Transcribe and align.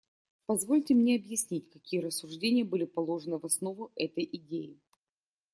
Позвольте 0.47 0.95
мне 0.95 1.13
объяснить, 1.15 1.69
какие 1.69 1.99
рассуждения 2.01 2.63
были 2.65 2.85
положены 2.85 3.37
в 3.37 3.45
основу 3.45 3.91
этой 3.95 4.27
идеи. 4.31 4.79